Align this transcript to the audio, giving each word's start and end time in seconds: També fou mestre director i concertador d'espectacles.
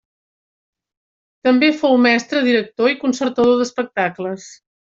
També 1.49 1.69
fou 1.83 1.99
mestre 2.07 2.43
director 2.49 2.91
i 2.95 2.99
concertador 3.05 3.55
d'espectacles. 3.63 4.53